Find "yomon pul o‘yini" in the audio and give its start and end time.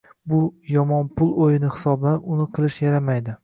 0.75-1.71